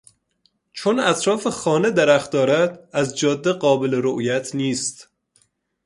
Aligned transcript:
چون 0.73 0.99
اطراف 0.99 1.47
خانه 1.47 1.91
درخت 1.91 2.31
قرار 2.35 2.47
دارد 2.47 2.89
از 2.93 3.17
جاده 3.17 3.53
قابل 3.53 3.93
رویت 3.95 4.55
نیست. 4.55 5.09